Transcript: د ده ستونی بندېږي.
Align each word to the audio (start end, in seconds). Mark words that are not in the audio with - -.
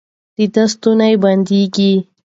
د 0.37 0.39
ده 0.53 0.63
ستونی 0.73 1.13
بندېږي. 1.23 1.93